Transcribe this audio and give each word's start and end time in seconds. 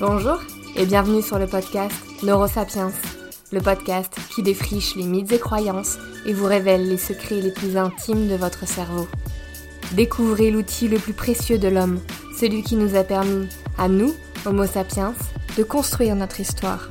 Bonjour 0.00 0.40
et 0.76 0.86
bienvenue 0.86 1.20
sur 1.20 1.38
le 1.38 1.46
podcast 1.46 1.94
Neurosapiens, 2.22 2.90
le 3.52 3.60
podcast 3.60 4.10
qui 4.34 4.42
défriche 4.42 4.96
les 4.96 5.04
mythes 5.04 5.30
et 5.32 5.38
croyances 5.38 5.98
et 6.24 6.32
vous 6.32 6.46
révèle 6.46 6.88
les 6.88 6.96
secrets 6.96 7.42
les 7.42 7.52
plus 7.52 7.76
intimes 7.76 8.26
de 8.26 8.34
votre 8.34 8.66
cerveau. 8.66 9.06
Découvrez 9.92 10.50
l'outil 10.50 10.88
le 10.88 10.96
plus 10.96 11.12
précieux 11.12 11.58
de 11.58 11.68
l'homme, 11.68 12.00
celui 12.34 12.62
qui 12.62 12.76
nous 12.76 12.96
a 12.96 13.04
permis, 13.04 13.46
à 13.76 13.88
nous, 13.88 14.14
Homo 14.46 14.64
sapiens, 14.64 15.14
de 15.58 15.62
construire 15.64 16.16
notre 16.16 16.40
histoire. 16.40 16.88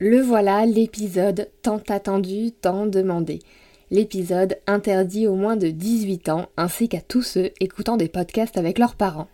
Le 0.00 0.20
voilà 0.22 0.66
l'épisode 0.66 1.52
tant 1.62 1.80
attendu, 1.88 2.50
tant 2.50 2.86
demandé 2.86 3.38
l'épisode 3.94 4.58
interdit 4.66 5.28
aux 5.28 5.36
moins 5.36 5.56
de 5.56 5.68
18 5.68 6.28
ans 6.28 6.48
ainsi 6.56 6.88
qu'à 6.88 7.00
tous 7.00 7.22
ceux 7.22 7.52
écoutant 7.60 7.96
des 7.96 8.08
podcasts 8.08 8.58
avec 8.58 8.80
leurs 8.80 8.96
parents. 8.96 9.28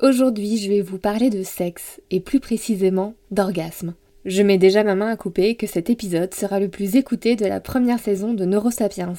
Aujourd'hui, 0.00 0.58
je 0.58 0.68
vais 0.68 0.82
vous 0.82 0.98
parler 0.98 1.30
de 1.30 1.42
sexe 1.42 1.98
et 2.10 2.20
plus 2.20 2.38
précisément 2.38 3.14
d'orgasme. 3.30 3.94
Je 4.26 4.42
mets 4.42 4.58
déjà 4.58 4.84
ma 4.84 4.94
main 4.94 5.08
à 5.08 5.16
couper 5.16 5.54
que 5.54 5.66
cet 5.66 5.88
épisode 5.88 6.34
sera 6.34 6.60
le 6.60 6.68
plus 6.68 6.96
écouté 6.96 7.34
de 7.34 7.46
la 7.46 7.60
première 7.60 7.98
saison 7.98 8.34
de 8.34 8.44
Neurosapiens. 8.44 9.14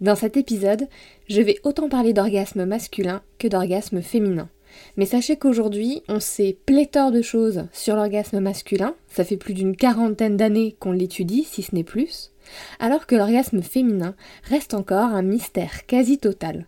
Dans 0.00 0.14
cet 0.14 0.36
épisode, 0.36 0.86
je 1.28 1.42
vais 1.42 1.58
autant 1.64 1.88
parler 1.88 2.12
d'orgasme 2.12 2.64
masculin 2.64 3.20
que 3.40 3.48
d'orgasme 3.48 4.00
féminin. 4.00 4.48
Mais 4.96 5.06
sachez 5.06 5.36
qu'aujourd'hui, 5.36 6.02
on 6.08 6.20
sait 6.20 6.56
pléthore 6.66 7.10
de 7.12 7.22
choses 7.22 7.66
sur 7.72 7.96
l'orgasme 7.96 8.40
masculin, 8.40 8.94
ça 9.08 9.24
fait 9.24 9.36
plus 9.36 9.54
d'une 9.54 9.76
quarantaine 9.76 10.36
d'années 10.36 10.76
qu'on 10.78 10.92
l'étudie, 10.92 11.44
si 11.44 11.62
ce 11.62 11.74
n'est 11.74 11.84
plus 11.84 12.32
alors 12.78 13.06
que 13.06 13.14
l'orgasme 13.14 13.62
féminin 13.62 14.14
reste 14.44 14.74
encore 14.74 15.10
un 15.10 15.22
mystère 15.22 15.86
quasi 15.86 16.18
total. 16.18 16.66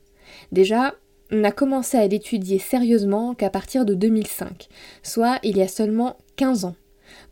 Déjà, 0.52 0.94
on 1.30 1.36
n'a 1.36 1.52
commencé 1.52 1.96
à 1.96 2.06
l'étudier 2.06 2.58
sérieusement 2.58 3.34
qu'à 3.34 3.50
partir 3.50 3.84
de 3.84 3.94
2005, 3.94 4.68
soit 5.02 5.38
il 5.42 5.56
y 5.56 5.62
a 5.62 5.68
seulement 5.68 6.16
15 6.36 6.66
ans. 6.66 6.76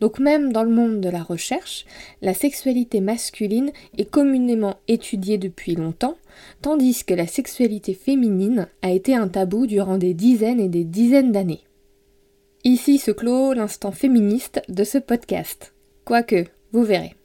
Donc 0.01 0.19
même 0.19 0.51
dans 0.53 0.63
le 0.63 0.69
monde 0.69 1.01
de 1.01 1.09
la 1.09 1.23
recherche, 1.23 1.85
la 2.21 2.33
sexualité 2.33 3.01
masculine 3.01 3.71
est 3.97 4.09
communément 4.09 4.77
étudiée 4.87 5.37
depuis 5.37 5.75
longtemps, 5.75 6.17
tandis 6.61 7.03
que 7.03 7.13
la 7.13 7.27
sexualité 7.27 7.93
féminine 7.93 8.67
a 8.81 8.91
été 8.91 9.15
un 9.15 9.27
tabou 9.27 9.67
durant 9.67 9.97
des 9.97 10.13
dizaines 10.13 10.59
et 10.59 10.69
des 10.69 10.83
dizaines 10.83 11.31
d'années. 11.31 11.63
Ici 12.63 12.97
se 12.97 13.11
clôt 13.11 13.53
l'instant 13.53 13.91
féministe 13.91 14.61
de 14.69 14.83
ce 14.83 14.97
podcast. 14.97 15.73
Quoique, 16.05 16.45
vous 16.71 16.83
verrez. 16.83 17.15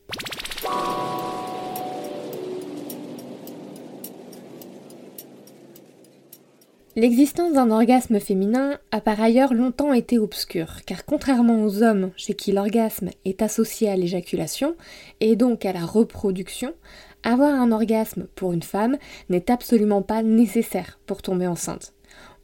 L'existence 6.98 7.52
d'un 7.52 7.70
orgasme 7.70 8.18
féminin 8.18 8.76
a 8.90 9.00
par 9.00 9.20
ailleurs 9.20 9.54
longtemps 9.54 9.92
été 9.92 10.18
obscure, 10.18 10.84
car 10.84 11.04
contrairement 11.04 11.62
aux 11.62 11.84
hommes 11.84 12.10
chez 12.16 12.34
qui 12.34 12.50
l'orgasme 12.50 13.10
est 13.24 13.40
associé 13.40 13.88
à 13.88 13.94
l'éjaculation 13.94 14.74
et 15.20 15.36
donc 15.36 15.64
à 15.64 15.72
la 15.72 15.86
reproduction, 15.86 16.74
avoir 17.22 17.54
un 17.54 17.70
orgasme 17.70 18.26
pour 18.34 18.52
une 18.52 18.64
femme 18.64 18.96
n'est 19.28 19.48
absolument 19.48 20.02
pas 20.02 20.24
nécessaire 20.24 20.98
pour 21.06 21.22
tomber 21.22 21.46
enceinte. 21.46 21.94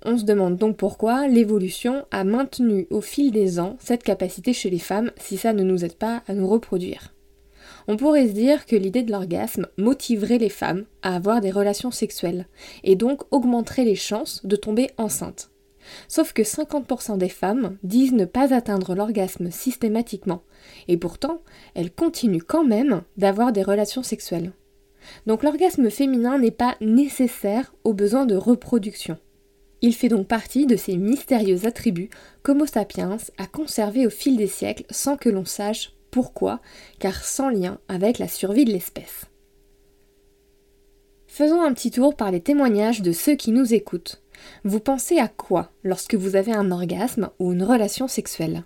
On 0.04 0.16
se 0.16 0.24
demande 0.24 0.56
donc 0.56 0.76
pourquoi 0.76 1.26
l'évolution 1.26 2.04
a 2.12 2.22
maintenu 2.22 2.86
au 2.90 3.00
fil 3.00 3.32
des 3.32 3.58
ans 3.58 3.76
cette 3.80 4.04
capacité 4.04 4.52
chez 4.52 4.70
les 4.70 4.78
femmes 4.78 5.10
si 5.16 5.36
ça 5.36 5.52
ne 5.52 5.64
nous 5.64 5.84
aide 5.84 5.96
pas 5.96 6.22
à 6.28 6.32
nous 6.32 6.46
reproduire 6.46 7.13
on 7.88 7.96
pourrait 7.96 8.28
se 8.28 8.32
dire 8.32 8.66
que 8.66 8.76
l'idée 8.76 9.02
de 9.02 9.12
l'orgasme 9.12 9.66
motiverait 9.76 10.38
les 10.38 10.48
femmes 10.48 10.84
à 11.02 11.16
avoir 11.16 11.40
des 11.40 11.50
relations 11.50 11.90
sexuelles, 11.90 12.46
et 12.82 12.96
donc 12.96 13.22
augmenterait 13.30 13.84
les 13.84 13.94
chances 13.94 14.44
de 14.44 14.56
tomber 14.56 14.90
enceinte. 14.96 15.50
Sauf 16.08 16.32
que 16.32 16.42
50% 16.42 17.18
des 17.18 17.28
femmes 17.28 17.76
disent 17.82 18.12
ne 18.12 18.24
pas 18.24 18.54
atteindre 18.54 18.94
l'orgasme 18.94 19.50
systématiquement, 19.50 20.42
et 20.88 20.96
pourtant, 20.96 21.42
elles 21.74 21.92
continuent 21.92 22.42
quand 22.46 22.64
même 22.64 23.02
d'avoir 23.16 23.52
des 23.52 23.62
relations 23.62 24.02
sexuelles. 24.02 24.52
Donc 25.26 25.42
l'orgasme 25.42 25.90
féminin 25.90 26.38
n'est 26.38 26.50
pas 26.50 26.76
nécessaire 26.80 27.74
aux 27.84 27.92
besoins 27.92 28.24
de 28.24 28.36
reproduction. 28.36 29.18
Il 29.82 29.94
fait 29.94 30.08
donc 30.08 30.26
partie 30.26 30.64
de 30.64 30.76
ces 30.76 30.96
mystérieux 30.96 31.66
attributs 31.66 32.08
qu'Homo 32.42 32.64
sapiens 32.64 33.18
a 33.36 33.46
conservés 33.46 34.06
au 34.06 34.10
fil 34.10 34.38
des 34.38 34.46
siècles 34.46 34.86
sans 34.90 35.18
que 35.18 35.28
l'on 35.28 35.44
sache 35.44 35.92
pourquoi 36.14 36.60
Car 37.00 37.24
sans 37.24 37.48
lien 37.48 37.80
avec 37.88 38.20
la 38.20 38.28
survie 38.28 38.64
de 38.64 38.70
l'espèce. 38.70 39.24
Faisons 41.26 41.60
un 41.60 41.74
petit 41.74 41.90
tour 41.90 42.16
par 42.16 42.30
les 42.30 42.40
témoignages 42.40 43.02
de 43.02 43.10
ceux 43.10 43.34
qui 43.34 43.50
nous 43.50 43.74
écoutent. 43.74 44.22
Vous 44.62 44.78
pensez 44.78 45.18
à 45.18 45.26
quoi 45.26 45.72
lorsque 45.82 46.14
vous 46.14 46.36
avez 46.36 46.52
un 46.52 46.70
orgasme 46.70 47.30
ou 47.40 47.52
une 47.52 47.64
relation 47.64 48.06
sexuelle? 48.06 48.62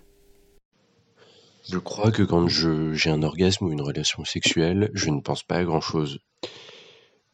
Je 1.67 1.79
crois 1.79 2.11
que 2.11 2.21
quand 2.21 2.47
j'ai 2.47 3.09
un 3.09 3.23
orgasme 3.23 3.65
ou 3.65 3.71
une 3.71 3.81
relation 3.81 4.23
sexuelle, 4.25 4.91
je 4.93 5.09
ne 5.09 5.19
pense 5.19 5.41
pas 5.41 5.55
à 5.55 5.63
grand-chose. 5.63 6.19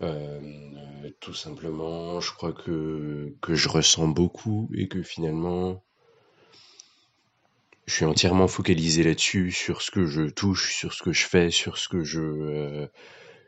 Euh, 0.02 0.40
tout 1.20 1.34
simplement, 1.34 2.22
je 2.22 2.32
crois 2.32 2.54
que 2.54 3.36
je 3.50 3.68
ressens 3.68 4.08
beaucoup 4.08 4.70
et 4.74 4.88
que 4.88 5.04
finalement, 5.04 5.84
je 7.86 7.94
suis 7.94 8.06
entièrement 8.06 8.48
focalisé 8.48 9.04
là-dessus, 9.04 9.52
sur 9.52 9.82
ce 9.82 9.92
que 9.92 10.06
je 10.08 10.24
touche, 10.24 10.74
sur 10.74 10.94
ce 10.94 11.04
que 11.04 11.14
je 11.14 11.26
fais, 11.26 11.52
sur 11.52 11.78
ce 11.78 11.88
que 11.88 12.04
je, 12.04 12.22
euh, 12.22 12.88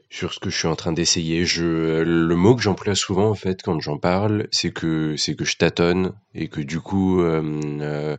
sur 0.10 0.34
ce 0.34 0.40
que 0.40 0.50
je 0.50 0.58
suis 0.58 0.68
en 0.68 0.76
train 0.76 0.94
d'essayer. 0.94 1.46
Je, 1.46 2.02
le 2.04 2.36
mot 2.36 2.56
que 2.56 2.62
j'emploie 2.62 2.96
souvent 2.96 3.30
en 3.30 3.36
fait 3.36 3.62
quand 3.64 3.80
j'en 3.80 3.98
parle, 3.98 4.48
c'est 4.52 4.72
que 4.72 5.16
c'est 5.18 5.36
que 5.36 5.46
je 5.46 5.58
tâtonne 5.58 6.14
et 6.36 6.50
que 6.50 6.62
du 6.62 6.80
coup, 6.80 7.22
euh, 7.22 7.42
euh, 7.82 8.18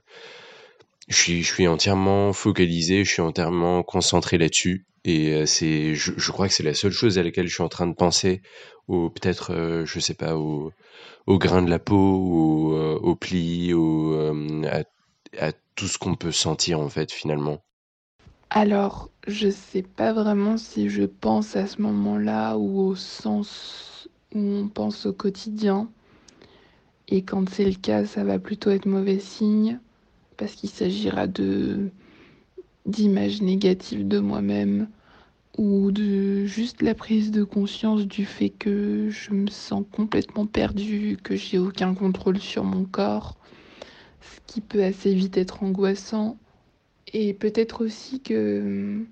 je 1.09 1.17
suis, 1.17 1.43
je 1.43 1.53
suis 1.53 1.69
entièrement 1.69 2.33
focalisé, 2.33 3.05
je 3.05 3.11
suis 3.13 3.23
entièrement 3.23 3.83
concentré 3.83 4.39
là-dessus. 4.39 4.87
Et 5.05 5.47
c'est, 5.47 5.95
je, 5.95 6.33
crois 6.33 6.49
que 6.49 6.55
c'est 6.55 6.65
la 6.65 6.75
seule 6.75 6.93
chose 6.93 7.19
à 7.19 7.23
laquelle 7.23 7.47
je 7.47 7.55
suis 7.55 7.63
en 7.63 7.69
train 7.69 7.87
de 7.87 7.95
penser, 7.95 8.43
ou 8.89 9.09
peut-être, 9.09 9.85
je 9.87 10.01
sais 10.01 10.13
pas, 10.13 10.37
au, 10.37 10.73
au 11.27 11.39
grain 11.39 11.63
de 11.63 11.71
la 11.71 11.79
peau, 11.79 11.97
au, 11.97 12.77
au 12.77 13.15
pli, 13.15 13.73
au, 13.73 14.13
à, 14.67 14.83
à 15.39 15.53
tout 15.75 15.89
ce 15.89 15.99
qu'on 15.99 16.15
peut 16.17 16.33
sentir 16.33 16.81
en 16.81 16.89
fait 16.89 17.13
finalement 17.13 17.63
Alors, 18.51 19.11
je 19.27 19.49
sais 19.49 19.83
pas 19.83 20.13
vraiment 20.13 20.57
si 20.59 20.89
je 20.89 21.05
pense 21.05 21.57
à 21.57 21.67
ce 21.67 21.81
moment-là 21.83 22.57
ou 22.59 22.81
au 22.81 22.95
sens 22.95 24.09
où 24.35 24.39
on 24.39 24.69
pense 24.69 25.07
au 25.07 25.13
quotidien. 25.13 25.89
Et 27.09 27.23
quand 27.23 27.49
c'est 27.49 27.65
le 27.65 27.75
cas, 27.75 28.05
ça 28.05 28.25
va 28.25 28.39
plutôt 28.39 28.71
être 28.71 28.87
mauvais 28.87 29.19
signe 29.19 29.79
parce 30.37 30.55
qu'il 30.55 30.71
s'agira 30.71 31.27
de 31.27 31.91
d'images 32.87 33.43
négatives 33.43 34.07
de 34.09 34.19
moi-même 34.19 34.89
ou 35.59 35.91
de 35.91 36.47
juste 36.47 36.83
la 36.83 36.95
prise 36.95 37.31
de 37.31 37.45
conscience 37.45 38.07
du 38.07 38.25
fait 38.25 38.51
que 38.51 39.11
je 39.11 39.33
me 39.33 39.49
sens 39.49 39.85
complètement 39.93 40.47
perdue, 40.47 41.19
que 41.23 41.37
j'ai 41.37 41.59
aucun 41.59 41.95
contrôle 41.95 42.39
sur 42.39 42.65
mon 42.65 42.85
corps 42.85 43.37
ce 44.21 44.41
qui 44.47 44.61
peut 44.61 44.83
assez 44.83 45.15
vite 45.15 45.37
être 45.37 45.63
angoissant. 45.63 46.37
Et 47.13 47.33
peut-être 47.33 47.85
aussi 47.85 48.21
que 48.21 49.05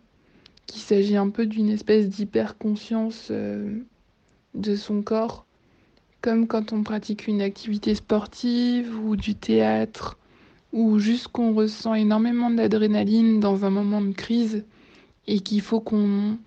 qu'il 0.67 0.83
s'agit 0.83 1.17
un 1.17 1.31
peu 1.31 1.47
d'une 1.47 1.71
espèce 1.71 2.09
d'hyper-conscience 2.09 3.29
euh, 3.31 3.79
de 4.55 4.75
son 4.75 5.03
corps, 5.03 5.47
comme 6.21 6.47
quand 6.49 6.73
on 6.73 6.83
pratique 6.83 7.29
une 7.29 7.41
activité 7.41 7.95
sportive 7.95 8.93
ou 9.05 9.17
du 9.17 9.35
théâtre, 9.35 10.19
ou 10.73 10.99
juste 10.99 11.29
qu'on 11.29 11.55
ressent 11.55 11.95
énormément 11.95 12.51
d'adrénaline 12.51 13.39
dans 13.39 13.65
un 13.65 13.71
moment 13.71 14.01
de 14.01 14.13
crise 14.13 14.65
et 15.29 15.41
qu'il 15.41 15.61
faut 15.61 15.81
qu'on 15.81 16.39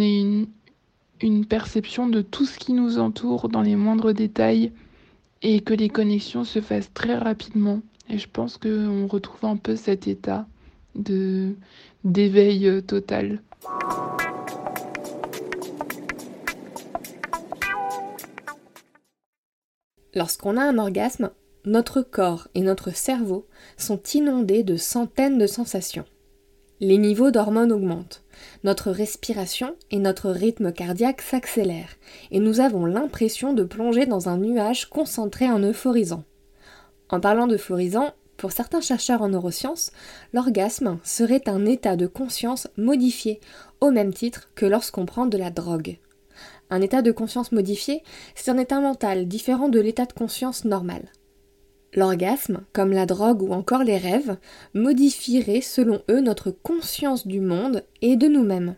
ait 0.00 0.46
une 1.20 1.46
perception 1.46 2.08
de 2.08 2.22
tout 2.22 2.44
ce 2.44 2.58
qui 2.58 2.72
nous 2.72 2.98
entoure 2.98 3.48
dans 3.48 3.62
les 3.62 3.76
moindres 3.76 4.12
détails 4.12 4.72
et 5.42 5.60
que 5.60 5.74
les 5.74 5.88
connexions 5.88 6.44
se 6.44 6.60
fassent 6.60 6.92
très 6.92 7.16
rapidement. 7.16 7.80
Et 8.08 8.18
je 8.18 8.28
pense 8.28 8.56
qu'on 8.56 9.06
retrouve 9.06 9.44
un 9.44 9.56
peu 9.56 9.76
cet 9.76 10.06
état 10.06 10.46
d'éveil 12.04 12.68
euh, 12.68 12.80
total. 12.80 13.42
Lorsqu'on 20.14 20.56
a 20.56 20.62
un 20.62 20.78
orgasme, 20.78 21.30
notre 21.66 22.00
corps 22.00 22.48
et 22.54 22.62
notre 22.62 22.94
cerveau 22.94 23.46
sont 23.76 24.00
inondés 24.14 24.62
de 24.62 24.76
centaines 24.76 25.36
de 25.36 25.46
sensations. 25.46 26.06
Les 26.78 26.98
niveaux 26.98 27.30
d'hormones 27.30 27.72
augmentent, 27.72 28.22
notre 28.62 28.90
respiration 28.90 29.76
et 29.90 29.98
notre 29.98 30.28
rythme 30.28 30.72
cardiaque 30.72 31.22
s'accélèrent, 31.22 31.96
et 32.30 32.38
nous 32.38 32.60
avons 32.60 32.84
l'impression 32.84 33.54
de 33.54 33.64
plonger 33.64 34.04
dans 34.04 34.28
un 34.28 34.36
nuage 34.36 34.90
concentré 34.90 35.48
en 35.50 35.58
euphorisant. 35.58 36.24
En 37.08 37.18
parlant 37.18 37.46
d'euphorisant, 37.46 38.12
pour 38.36 38.52
certains 38.52 38.82
chercheurs 38.82 39.22
en 39.22 39.30
neurosciences, 39.30 39.90
l'orgasme 40.34 40.98
serait 41.02 41.48
un 41.48 41.64
état 41.64 41.96
de 41.96 42.06
conscience 42.06 42.68
modifié, 42.76 43.40
au 43.80 43.90
même 43.90 44.12
titre 44.12 44.50
que 44.54 44.66
lorsqu'on 44.66 45.06
prend 45.06 45.24
de 45.24 45.38
la 45.38 45.48
drogue. 45.48 45.96
Un 46.68 46.82
état 46.82 47.00
de 47.00 47.12
conscience 47.12 47.52
modifié, 47.52 48.02
c'est 48.34 48.50
un 48.50 48.58
état 48.58 48.80
mental 48.80 49.28
différent 49.28 49.70
de 49.70 49.80
l'état 49.80 50.04
de 50.04 50.12
conscience 50.12 50.66
normal. 50.66 51.08
L'orgasme, 51.94 52.62
comme 52.72 52.92
la 52.92 53.06
drogue 53.06 53.42
ou 53.42 53.52
encore 53.52 53.84
les 53.84 53.96
rêves, 53.96 54.36
modifierait 54.74 55.60
selon 55.60 56.02
eux 56.10 56.20
notre 56.20 56.50
conscience 56.50 57.26
du 57.26 57.40
monde 57.40 57.84
et 58.02 58.16
de 58.16 58.28
nous-mêmes. 58.28 58.76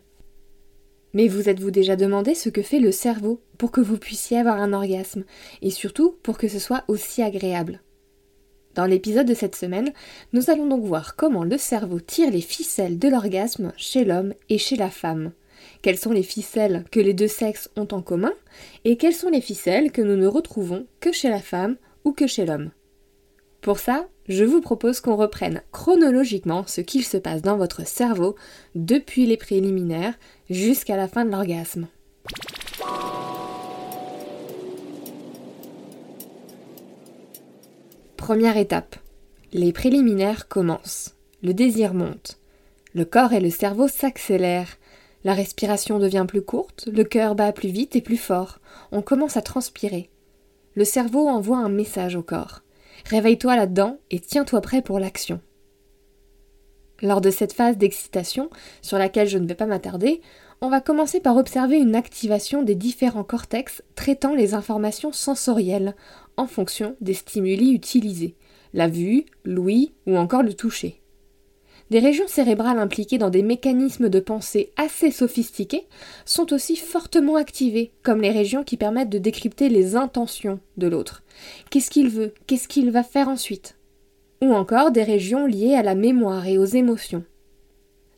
Mais 1.13 1.27
vous 1.27 1.49
êtes-vous 1.49 1.71
déjà 1.71 1.95
demandé 1.95 2.35
ce 2.35 2.49
que 2.49 2.61
fait 2.61 2.79
le 2.79 2.91
cerveau 2.91 3.41
pour 3.57 3.71
que 3.71 3.81
vous 3.81 3.97
puissiez 3.97 4.37
avoir 4.37 4.61
un 4.61 4.73
orgasme, 4.73 5.25
et 5.61 5.71
surtout 5.71 6.15
pour 6.23 6.37
que 6.37 6.47
ce 6.47 6.59
soit 6.59 6.83
aussi 6.87 7.21
agréable? 7.23 7.81
Dans 8.75 8.85
l'épisode 8.85 9.27
de 9.27 9.33
cette 9.33 9.55
semaine, 9.55 9.91
nous 10.31 10.49
allons 10.49 10.67
donc 10.67 10.85
voir 10.85 11.15
comment 11.15 11.43
le 11.43 11.57
cerveau 11.57 11.99
tire 11.99 12.31
les 12.31 12.41
ficelles 12.41 12.99
de 12.99 13.09
l'orgasme 13.09 13.73
chez 13.75 14.05
l'homme 14.05 14.33
et 14.47 14.59
chez 14.59 14.75
la 14.75 14.91
femme. 14.91 15.31
Quelles 15.81 15.97
sont 15.97 16.11
les 16.11 16.23
ficelles 16.23 16.85
que 16.91 16.99
les 16.99 17.13
deux 17.13 17.27
sexes 17.27 17.69
ont 17.75 17.87
en 17.91 18.01
commun, 18.01 18.33
et 18.85 18.95
quelles 18.95 19.13
sont 19.13 19.29
les 19.29 19.41
ficelles 19.41 19.91
que 19.91 20.01
nous 20.03 20.15
ne 20.15 20.27
retrouvons 20.27 20.85
que 20.99 21.11
chez 21.11 21.29
la 21.29 21.41
femme 21.41 21.75
ou 22.05 22.13
que 22.13 22.27
chez 22.27 22.45
l'homme? 22.45 22.69
Pour 23.61 23.79
ça, 23.79 24.07
je 24.29 24.45
vous 24.45 24.61
propose 24.61 25.01
qu'on 25.01 25.15
reprenne 25.15 25.61
chronologiquement 25.71 26.63
ce 26.65 26.81
qu'il 26.81 27.03
se 27.03 27.17
passe 27.17 27.41
dans 27.41 27.57
votre 27.57 27.85
cerveau 27.85 28.35
depuis 28.75 29.25
les 29.25 29.37
préliminaires 29.37 30.13
jusqu'à 30.49 30.95
la 30.95 31.07
fin 31.07 31.25
de 31.25 31.31
l'orgasme. 31.31 31.87
Première 38.15 38.57
étape. 38.57 38.95
Les 39.51 39.73
préliminaires 39.73 40.47
commencent. 40.47 41.15
Le 41.41 41.53
désir 41.53 41.93
monte. 41.93 42.37
Le 42.93 43.03
corps 43.03 43.33
et 43.33 43.39
le 43.39 43.49
cerveau 43.49 43.87
s'accélèrent. 43.87 44.77
La 45.23 45.33
respiration 45.33 45.99
devient 45.99 46.25
plus 46.27 46.41
courte, 46.43 46.87
le 46.91 47.03
cœur 47.03 47.35
bat 47.35 47.51
plus 47.51 47.69
vite 47.69 47.95
et 47.95 48.01
plus 48.01 48.17
fort. 48.17 48.59
On 48.91 49.01
commence 49.01 49.35
à 49.35 49.41
transpirer. 49.41 50.09
Le 50.75 50.85
cerveau 50.85 51.27
envoie 51.27 51.57
un 51.57 51.69
message 51.69 52.15
au 52.15 52.21
corps. 52.21 52.61
Réveille-toi 53.05 53.55
là-dedans 53.55 53.97
et 54.11 54.19
tiens-toi 54.19 54.61
prêt 54.61 54.81
pour 54.81 54.99
l'action. 54.99 55.41
Lors 57.01 57.21
de 57.21 57.31
cette 57.31 57.53
phase 57.53 57.77
d'excitation, 57.77 58.49
sur 58.81 58.97
laquelle 58.97 59.27
je 59.27 59.37
ne 59.37 59.47
vais 59.47 59.55
pas 59.55 59.65
m'attarder, 59.65 60.21
on 60.61 60.69
va 60.69 60.81
commencer 60.81 61.21
par 61.21 61.37
observer 61.37 61.77
une 61.77 61.95
activation 61.95 62.63
des 62.63 62.75
différents 62.75 63.23
cortex 63.23 63.81
traitant 63.95 64.35
les 64.35 64.53
informations 64.53 65.13
sensorielles 65.13 65.95
en 66.35 66.47
fonction 66.47 66.95
des 66.99 67.13
stimuli 67.13 67.71
utilisés, 67.71 68.35
la 68.73 68.89
vue, 68.89 69.25
l'ouïe 69.45 69.93
ou 70.05 70.17
encore 70.17 70.43
le 70.43 70.53
toucher. 70.53 71.01
Des 71.89 71.99
régions 71.99 72.27
cérébrales 72.27 72.77
impliquées 72.77 73.17
dans 73.17 73.31
des 73.31 73.41
mécanismes 73.41 74.09
de 74.09 74.19
pensée 74.19 74.71
assez 74.77 75.09
sophistiqués 75.09 75.87
sont 76.23 76.53
aussi 76.53 76.75
fortement 76.75 77.35
activées, 77.35 77.91
comme 78.03 78.21
les 78.21 78.29
régions 78.29 78.63
qui 78.63 78.77
permettent 78.77 79.09
de 79.09 79.17
décrypter 79.17 79.69
les 79.69 79.95
intentions 79.95 80.59
de 80.77 80.87
l'autre. 80.87 81.23
Qu'est-ce 81.71 81.89
qu'il 81.89 82.09
veut? 82.09 82.33
Qu'est-ce 82.45 82.67
qu'il 82.67 82.91
va 82.91 83.01
faire 83.01 83.27
ensuite? 83.27 83.75
Ou 84.43 84.53
encore 84.53 84.91
des 84.91 85.03
régions 85.03 85.47
liées 85.47 85.73
à 85.73 85.81
la 85.81 85.95
mémoire 85.95 86.45
et 86.45 86.59
aux 86.59 86.65
émotions. 86.65 87.23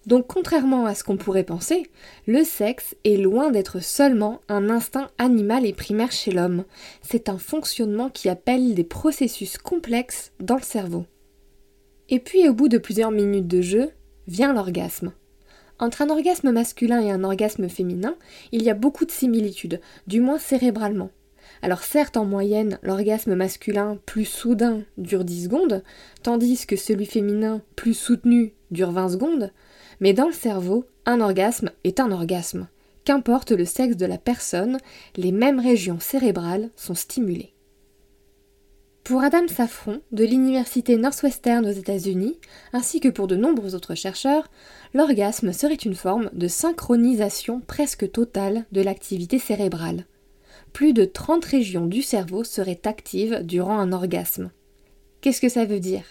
Donc 0.05 0.27
contrairement 0.27 0.85
à 0.85 0.95
ce 0.95 1.03
qu'on 1.03 1.15
pourrait 1.15 1.43
penser, 1.43 1.83
le 2.25 2.43
sexe 2.43 2.95
est 3.05 3.17
loin 3.17 3.51
d'être 3.51 3.81
seulement 3.81 4.41
un 4.49 4.69
instinct 4.69 5.09
animal 5.17 5.65
et 5.65 5.73
primaire 5.73 6.11
chez 6.11 6.31
l'homme. 6.31 6.65
C'est 7.03 7.29
un 7.29 7.37
fonctionnement 7.37 8.09
qui 8.09 8.27
appelle 8.27 8.73
des 8.73 8.83
processus 8.83 9.57
complexes 9.57 10.31
dans 10.39 10.55
le 10.55 10.63
cerveau. 10.63 11.05
Et 12.11 12.19
puis 12.19 12.47
au 12.49 12.53
bout 12.53 12.67
de 12.67 12.77
plusieurs 12.77 13.09
minutes 13.09 13.47
de 13.47 13.61
jeu, 13.61 13.89
vient 14.27 14.53
l'orgasme. 14.53 15.13
Entre 15.79 16.01
un 16.01 16.09
orgasme 16.09 16.51
masculin 16.51 17.01
et 17.01 17.09
un 17.09 17.23
orgasme 17.23 17.69
féminin, 17.69 18.15
il 18.51 18.63
y 18.63 18.69
a 18.69 18.75
beaucoup 18.75 19.05
de 19.05 19.11
similitudes, 19.11 19.79
du 20.07 20.19
moins 20.19 20.37
cérébralement. 20.37 21.09
Alors 21.61 21.83
certes, 21.83 22.17
en 22.17 22.25
moyenne, 22.25 22.79
l'orgasme 22.83 23.33
masculin 23.33 23.97
plus 24.05 24.25
soudain 24.25 24.83
dure 24.97 25.23
10 25.23 25.45
secondes, 25.45 25.83
tandis 26.21 26.67
que 26.67 26.75
celui 26.75 27.05
féminin 27.05 27.61
plus 27.77 27.93
soutenu 27.93 28.53
dure 28.71 28.91
20 28.91 29.09
secondes, 29.09 29.51
mais 30.01 30.11
dans 30.11 30.27
le 30.27 30.33
cerveau, 30.33 30.85
un 31.05 31.21
orgasme 31.21 31.71
est 31.85 32.01
un 32.01 32.11
orgasme. 32.11 32.67
Qu'importe 33.05 33.51
le 33.51 33.65
sexe 33.65 33.95
de 33.95 34.05
la 34.05 34.17
personne, 34.17 34.79
les 35.15 35.31
mêmes 35.31 35.61
régions 35.61 35.99
cérébrales 36.01 36.71
sont 36.75 36.93
stimulées. 36.93 37.53
Pour 39.11 39.23
Adam 39.23 39.45
Safron, 39.49 39.99
de 40.13 40.23
l'Université 40.23 40.95
Northwestern 40.95 41.65
aux 41.65 41.71
États-Unis, 41.71 42.39
ainsi 42.71 43.01
que 43.01 43.09
pour 43.09 43.27
de 43.27 43.35
nombreux 43.35 43.75
autres 43.75 43.93
chercheurs, 43.93 44.49
l'orgasme 44.93 45.51
serait 45.51 45.73
une 45.73 45.95
forme 45.95 46.29
de 46.31 46.47
synchronisation 46.47 47.59
presque 47.59 48.09
totale 48.09 48.63
de 48.71 48.79
l'activité 48.79 49.37
cérébrale. 49.37 50.05
Plus 50.71 50.93
de 50.93 51.03
30 51.03 51.43
régions 51.43 51.87
du 51.87 52.01
cerveau 52.01 52.45
seraient 52.45 52.79
actives 52.85 53.41
durant 53.43 53.79
un 53.79 53.91
orgasme. 53.91 54.49
Qu'est-ce 55.19 55.41
que 55.41 55.49
ça 55.49 55.65
veut 55.65 55.81
dire? 55.81 56.05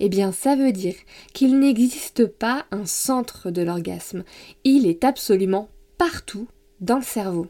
Eh 0.00 0.08
bien, 0.08 0.32
ça 0.32 0.56
veut 0.56 0.72
dire 0.72 0.96
qu'il 1.34 1.60
n'existe 1.60 2.26
pas 2.26 2.66
un 2.72 2.86
centre 2.86 3.52
de 3.52 3.62
l'orgasme. 3.62 4.24
Il 4.64 4.88
est 4.88 5.04
absolument 5.04 5.68
partout 5.96 6.48
dans 6.80 6.96
le 6.96 7.02
cerveau. 7.02 7.46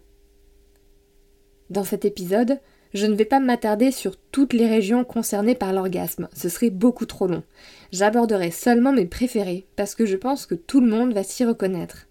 Dans 1.70 1.84
cet 1.84 2.04
épisode, 2.04 2.60
je 2.94 3.06
ne 3.06 3.14
vais 3.14 3.24
pas 3.24 3.40
m'attarder 3.40 3.90
sur 3.90 4.16
toutes 4.16 4.52
les 4.52 4.66
régions 4.66 5.04
concernées 5.04 5.54
par 5.54 5.72
l'orgasme, 5.72 6.28
ce 6.34 6.48
serait 6.48 6.70
beaucoup 6.70 7.06
trop 7.06 7.26
long. 7.26 7.42
J'aborderai 7.90 8.50
seulement 8.50 8.92
mes 8.92 9.06
préférés, 9.06 9.66
parce 9.76 9.94
que 9.94 10.06
je 10.06 10.16
pense 10.16 10.46
que 10.46 10.54
tout 10.54 10.80
le 10.80 10.88
monde 10.88 11.14
va 11.14 11.22
s'y 11.22 11.44
reconnaître. 11.44 12.06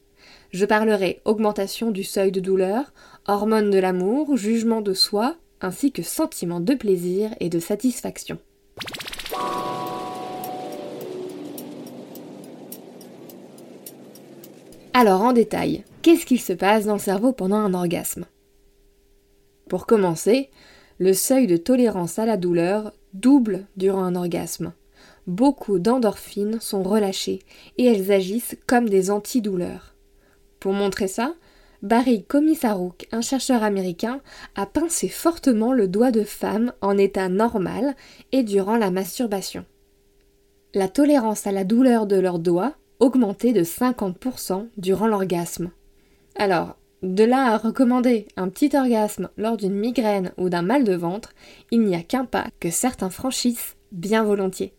Je 0.51 0.65
parlerai 0.65 1.21
augmentation 1.25 1.91
du 1.91 2.03
seuil 2.03 2.31
de 2.31 2.39
douleur, 2.39 2.93
hormones 3.27 3.69
de 3.69 3.79
l'amour, 3.79 4.35
jugement 4.37 4.81
de 4.81 4.93
soi, 4.93 5.35
ainsi 5.61 5.91
que 5.91 6.03
sentiment 6.03 6.59
de 6.59 6.73
plaisir 6.73 7.31
et 7.39 7.49
de 7.49 7.59
satisfaction. 7.59 8.37
Alors 14.93 15.21
en 15.21 15.31
détail, 15.31 15.83
qu'est-ce 16.01 16.25
qu'il 16.25 16.41
se 16.41 16.53
passe 16.53 16.85
dans 16.85 16.93
le 16.93 16.99
cerveau 16.99 17.31
pendant 17.31 17.57
un 17.57 17.73
orgasme? 17.73 18.25
Pour 19.71 19.85
commencer, 19.85 20.49
le 20.99 21.13
seuil 21.13 21.47
de 21.47 21.55
tolérance 21.55 22.19
à 22.19 22.25
la 22.25 22.35
douleur 22.35 22.91
double 23.13 23.67
durant 23.77 24.03
un 24.03 24.17
orgasme. 24.17 24.73
Beaucoup 25.27 25.79
d'endorphines 25.79 26.59
sont 26.59 26.83
relâchées 26.83 27.39
et 27.77 27.85
elles 27.85 28.11
agissent 28.11 28.57
comme 28.67 28.89
des 28.89 29.09
antidouleurs. 29.11 29.95
Pour 30.59 30.73
montrer 30.73 31.07
ça, 31.07 31.35
Barry 31.83 32.25
Komisaruk, 32.25 33.07
un 33.13 33.21
chercheur 33.21 33.63
américain, 33.63 34.19
a 34.55 34.65
pincé 34.65 35.07
fortement 35.07 35.71
le 35.71 35.87
doigt 35.87 36.11
de 36.11 36.23
femme 36.23 36.73
en 36.81 36.97
état 36.97 37.29
normal 37.29 37.95
et 38.33 38.43
durant 38.43 38.75
la 38.75 38.91
masturbation. 38.91 39.63
La 40.73 40.89
tolérance 40.89 41.47
à 41.47 41.53
la 41.53 41.63
douleur 41.63 42.07
de 42.07 42.17
leurs 42.17 42.39
doigts 42.39 42.73
augmentait 42.99 43.53
de 43.53 43.63
50% 43.63 44.67
durant 44.75 45.07
l'orgasme. 45.07 45.71
Alors, 46.35 46.75
de 47.01 47.23
là 47.23 47.53
à 47.53 47.57
recommander 47.57 48.27
un 48.37 48.49
petit 48.49 48.75
orgasme 48.75 49.29
lors 49.37 49.57
d'une 49.57 49.73
migraine 49.73 50.31
ou 50.37 50.49
d'un 50.49 50.61
mal 50.61 50.83
de 50.83 50.93
ventre, 50.93 51.33
il 51.71 51.81
n'y 51.81 51.95
a 51.95 52.03
qu'un 52.03 52.25
pas 52.25 52.47
que 52.59 52.69
certains 52.69 53.09
franchissent 53.09 53.75
bien 53.91 54.23
volontiers. 54.23 54.73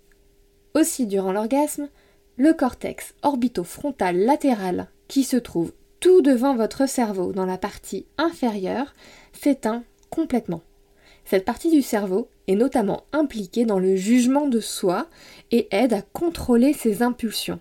Aussi 0.75 1.07
durant 1.07 1.33
l'orgasme, 1.33 1.89
le 2.37 2.55
cortex 2.55 3.15
orbitofrontal 3.23 4.17
latéral, 4.17 4.89
qui 5.09 5.25
se 5.25 5.37
trouve 5.37 5.73
tout 6.01 6.23
devant 6.23 6.57
votre 6.57 6.89
cerveau 6.89 7.33
dans 7.33 7.47
la 7.47 7.59
partie 7.59 8.07
inférieure, 8.19 8.95
s'éteint 9.33 9.85
complètement. 10.11 10.63
Cette 11.25 11.45
partie 11.45 11.71
du 11.71 11.83
cerveau 11.83 12.29
est 12.49 12.57
notamment 12.57 13.05
impliquée 13.13 13.65
dans 13.65 13.79
le 13.79 13.97
jugement 13.97 14.49
de 14.49 14.61
soi 14.61 15.07
et 15.51 15.69
aide 15.71 15.93
à 15.93 16.03
contrôler 16.03 16.73
ses 16.73 17.03
impulsions. 17.03 17.61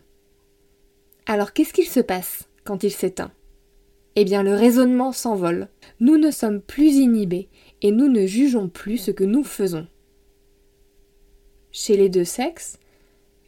Alors 1.26 1.54
qu'est-ce 1.54 1.74
qu'il 1.74 1.88
se 1.88 2.00
passe 2.00 2.48
quand 2.64 2.84
il 2.84 2.92
s'éteint? 2.92 3.32
Eh 4.22 4.26
bien 4.26 4.44
le 4.44 4.54
raisonnement 4.54 5.14
s'envole. 5.14 5.68
Nous 6.00 6.16
ne 6.18 6.30
sommes 6.30 6.62
plus 6.62 6.96
inhibés 6.98 7.50
et 7.82 7.90
nous 7.90 8.08
ne 8.08 8.28
jugeons 8.28 8.70
plus 8.70 9.00
ce 9.00 9.10
que 9.10 9.24
nous 9.24 9.44
faisons. 9.44 9.88
Chez 11.72 11.98
les 11.98 12.08
deux 12.08 12.24
sexes, 12.24 12.78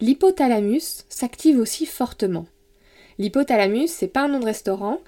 l'hypothalamus 0.01 1.05
s'active 1.09 1.59
aussi 1.59 1.85
fortement. 1.85 2.47
L'hypothalamus, 3.19 3.91
c'est 3.91 4.07
pas 4.07 4.23
un 4.23 4.29
nom 4.29 4.39
de 4.39 4.45
restaurant. 4.45 4.99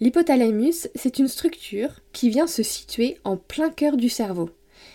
L'hypothalamus, 0.00 0.88
c'est 0.94 1.18
une 1.18 1.28
structure 1.28 2.00
qui 2.14 2.30
vient 2.30 2.46
se 2.46 2.62
situer 2.62 3.18
en 3.22 3.36
plein 3.36 3.68
cœur 3.68 3.98
du 3.98 4.08
cerveau. 4.08 4.48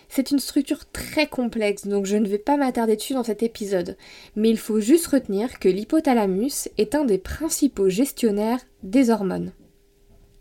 C'est 0.10 0.32
une 0.32 0.40
structure 0.40 0.90
très 0.92 1.28
complexe, 1.28 1.86
donc 1.86 2.08
je 2.08 2.18
ne 2.18 2.28
vais 2.28 2.40
pas 2.40 2.58
m'attarder 2.58 2.96
dessus 2.96 3.14
dans 3.14 3.24
cet 3.24 3.44
épisode, 3.44 3.96
mais 4.36 4.50
il 4.50 4.58
faut 4.58 4.80
juste 4.80 5.06
retenir 5.06 5.60
que 5.60 5.70
l'hypothalamus 5.70 6.68
est 6.80 6.96
un 6.96 7.06
des 7.06 7.20
principaux 7.20 7.90
gestionnaires 7.90 8.62
des 8.82 9.12
hormones. 9.12 9.52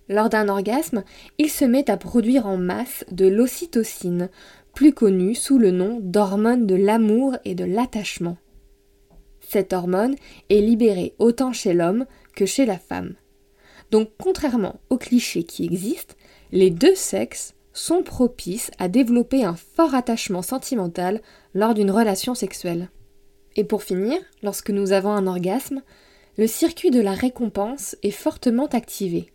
Lors 0.08 0.28
d'un 0.28 0.48
orgasme, 0.48 1.02
il 1.38 1.50
se 1.50 1.64
met 1.64 1.90
à 1.90 1.96
produire 1.96 2.46
en 2.46 2.56
masse 2.56 3.04
de 3.10 3.26
l'ocytocine, 3.26 4.28
plus 4.74 4.92
connue 4.92 5.34
sous 5.34 5.58
le 5.58 5.70
nom 5.70 5.98
d'hormone 6.00 6.66
de 6.66 6.74
l'amour 6.74 7.36
et 7.44 7.54
de 7.54 7.64
l'attachement. 7.64 8.36
Cette 9.40 9.72
hormone 9.72 10.16
est 10.50 10.60
libérée 10.60 11.14
autant 11.18 11.52
chez 11.52 11.74
l'homme 11.74 12.06
que 12.34 12.44
chez 12.44 12.66
la 12.66 12.78
femme. 12.78 13.14
Donc 13.90 14.10
contrairement 14.20 14.80
aux 14.90 14.98
clichés 14.98 15.44
qui 15.44 15.64
existent, 15.64 16.14
Les 16.52 16.70
deux 16.70 16.94
sexes 16.94 17.54
sont 17.72 18.04
propices 18.04 18.70
à 18.78 18.88
développer 18.88 19.44
un 19.44 19.56
fort 19.56 19.94
attachement 19.94 20.42
sentimental 20.42 21.20
lors 21.52 21.74
d'une 21.74 21.90
relation 21.90 22.34
sexuelle. 22.36 22.90
Et 23.56 23.64
pour 23.64 23.82
finir, 23.82 24.18
lorsque 24.42 24.70
nous 24.70 24.92
avons 24.92 25.10
un 25.10 25.26
orgasme, 25.26 25.82
le 26.38 26.46
circuit 26.46 26.90
de 26.90 27.00
la 27.00 27.12
récompense 27.12 27.96
est 28.02 28.12
fortement 28.12 28.66
activé. 28.66 29.32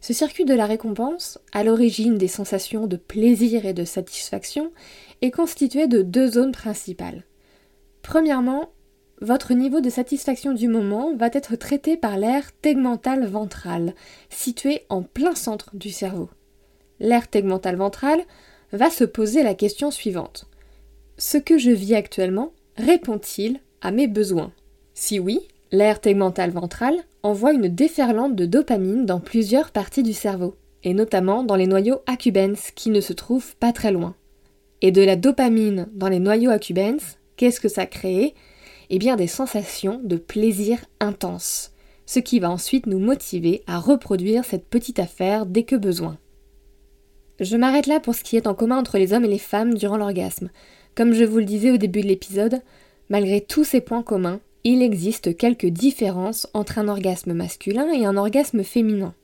Ce 0.00 0.12
circuit 0.12 0.44
de 0.44 0.54
la 0.54 0.66
récompense, 0.66 1.38
à 1.52 1.64
l'origine 1.64 2.18
des 2.18 2.28
sensations 2.28 2.86
de 2.86 2.96
plaisir 2.96 3.66
et 3.66 3.72
de 3.72 3.84
satisfaction, 3.84 4.72
est 5.22 5.30
constitué 5.30 5.86
de 5.88 6.02
deux 6.02 6.28
zones 6.32 6.52
principales. 6.52 7.24
Premièrement, 8.02 8.70
votre 9.20 9.52
niveau 9.52 9.80
de 9.80 9.90
satisfaction 9.90 10.52
du 10.52 10.68
moment 10.68 11.14
va 11.16 11.28
être 11.32 11.56
traité 11.56 11.96
par 11.96 12.16
l'aire 12.16 12.52
tegmental 12.62 13.26
ventral, 13.26 13.94
situé 14.30 14.84
en 14.88 15.02
plein 15.02 15.34
centre 15.34 15.74
du 15.74 15.90
cerveau. 15.90 16.30
L'aire 17.00 17.28
tegmental 17.28 17.74
ventral 17.76 18.20
va 18.72 18.90
se 18.90 19.04
poser 19.04 19.42
la 19.42 19.54
question 19.54 19.90
suivante. 19.90 20.46
Ce 21.16 21.36
que 21.36 21.58
je 21.58 21.70
vis 21.70 21.96
actuellement 21.96 22.52
répond-il 22.76 23.60
à 23.80 23.90
mes 23.90 24.06
besoins? 24.06 24.52
Si 24.94 25.18
oui, 25.18 25.40
l'aire 25.72 26.00
tegmental 26.00 26.50
ventral 26.50 26.94
envoie 27.22 27.52
une 27.52 27.68
déferlante 27.68 28.36
de 28.36 28.46
dopamine 28.46 29.06
dans 29.06 29.20
plusieurs 29.20 29.70
parties 29.70 30.02
du 30.02 30.12
cerveau, 30.12 30.56
et 30.84 30.94
notamment 30.94 31.42
dans 31.42 31.56
les 31.56 31.66
noyaux 31.66 32.00
accumbens 32.06 32.72
qui 32.74 32.90
ne 32.90 33.00
se 33.00 33.12
trouvent 33.12 33.56
pas 33.56 33.72
très 33.72 33.92
loin. 33.92 34.14
Et 34.80 34.92
de 34.92 35.02
la 35.02 35.16
dopamine 35.16 35.88
dans 35.94 36.08
les 36.08 36.20
noyaux 36.20 36.50
accumbens, 36.50 37.16
qu'est-ce 37.36 37.60
que 37.60 37.68
ça 37.68 37.86
crée? 37.86 38.34
Eh 38.90 38.98
bien 38.98 39.16
des 39.16 39.26
sensations 39.26 40.00
de 40.02 40.16
plaisir 40.16 40.78
intense, 41.00 41.72
ce 42.06 42.20
qui 42.20 42.38
va 42.38 42.50
ensuite 42.50 42.86
nous 42.86 43.00
motiver 43.00 43.62
à 43.66 43.78
reproduire 43.78 44.44
cette 44.44 44.66
petite 44.66 44.98
affaire 44.98 45.44
dès 45.44 45.64
que 45.64 45.76
besoin. 45.76 46.16
Je 47.40 47.56
m'arrête 47.56 47.86
là 47.86 48.00
pour 48.00 48.14
ce 48.14 48.24
qui 48.24 48.36
est 48.36 48.46
en 48.46 48.54
commun 48.54 48.78
entre 48.78 48.98
les 48.98 49.12
hommes 49.12 49.24
et 49.24 49.28
les 49.28 49.38
femmes 49.38 49.74
durant 49.74 49.96
l'orgasme. 49.96 50.50
Comme 50.94 51.12
je 51.12 51.24
vous 51.24 51.38
le 51.38 51.44
disais 51.44 51.70
au 51.70 51.76
début 51.76 52.00
de 52.00 52.08
l'épisode, 52.08 52.62
malgré 53.08 53.40
tous 53.40 53.64
ces 53.64 53.80
points 53.80 54.02
communs, 54.02 54.40
il 54.64 54.82
existe 54.82 55.36
quelques 55.36 55.66
différences 55.66 56.48
entre 56.52 56.78
un 56.78 56.88
orgasme 56.88 57.32
masculin 57.32 57.90
et 57.92 58.04
un 58.04 58.16
orgasme 58.16 58.62
féminin. 58.62 59.14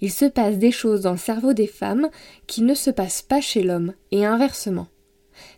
Il 0.00 0.10
se 0.10 0.24
passe 0.24 0.58
des 0.58 0.72
choses 0.72 1.02
dans 1.02 1.12
le 1.12 1.18
cerveau 1.18 1.52
des 1.52 1.66
femmes 1.66 2.08
qui 2.46 2.62
ne 2.62 2.74
se 2.74 2.90
passent 2.90 3.22
pas 3.22 3.40
chez 3.40 3.62
l'homme, 3.62 3.94
et 4.10 4.26
inversement. 4.26 4.88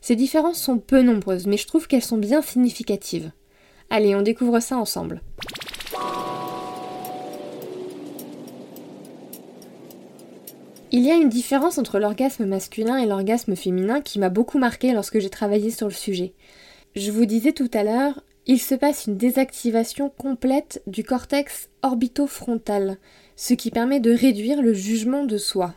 Ces 0.00 0.16
différences 0.16 0.60
sont 0.60 0.78
peu 0.78 1.02
nombreuses, 1.02 1.46
mais 1.46 1.56
je 1.56 1.66
trouve 1.66 1.86
qu'elles 1.86 2.02
sont 2.02 2.18
bien 2.18 2.42
significatives. 2.42 3.32
Allez, 3.90 4.14
on 4.14 4.22
découvre 4.22 4.60
ça 4.60 4.76
ensemble. 4.76 5.22
Il 10.94 11.00
y 11.00 11.10
a 11.10 11.14
une 11.14 11.30
différence 11.30 11.78
entre 11.78 11.98
l'orgasme 11.98 12.44
masculin 12.44 12.98
et 12.98 13.06
l'orgasme 13.06 13.56
féminin 13.56 14.02
qui 14.02 14.18
m'a 14.18 14.28
beaucoup 14.28 14.58
marqué 14.58 14.92
lorsque 14.92 15.20
j'ai 15.20 15.30
travaillé 15.30 15.70
sur 15.70 15.88
le 15.88 15.94
sujet. 15.94 16.34
Je 16.94 17.10
vous 17.10 17.24
disais 17.24 17.52
tout 17.52 17.70
à 17.72 17.82
l'heure, 17.82 18.22
il 18.46 18.60
se 18.60 18.74
passe 18.74 19.06
une 19.06 19.16
désactivation 19.16 20.10
complète 20.10 20.82
du 20.86 21.04
cortex 21.04 21.68
orbitofrontal, 21.82 22.98
ce 23.36 23.54
qui 23.54 23.70
permet 23.70 24.00
de 24.00 24.12
réduire 24.12 24.62
le 24.62 24.74
jugement 24.74 25.24
de 25.24 25.38
soi. 25.38 25.74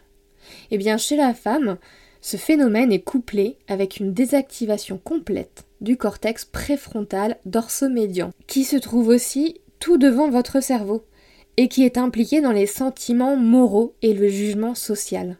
Eh 0.71 0.77
bien, 0.77 0.97
chez 0.97 1.15
la 1.15 1.33
femme, 1.33 1.77
ce 2.21 2.37
phénomène 2.37 2.91
est 2.91 3.03
couplé 3.03 3.57
avec 3.67 3.97
une 3.97 4.13
désactivation 4.13 4.97
complète 4.97 5.65
du 5.81 5.95
cortex 5.97 6.45
préfrontal 6.45 7.37
dorsomédian, 7.45 8.31
qui 8.47 8.63
se 8.63 8.77
trouve 8.77 9.09
aussi 9.09 9.61
tout 9.79 9.97
devant 9.97 10.29
votre 10.29 10.61
cerveau, 10.61 11.05
et 11.57 11.67
qui 11.67 11.83
est 11.83 11.97
impliqué 11.97 12.41
dans 12.41 12.51
les 12.51 12.65
sentiments 12.65 13.37
moraux 13.37 13.93
et 14.01 14.13
le 14.13 14.27
jugement 14.27 14.75
social. 14.75 15.37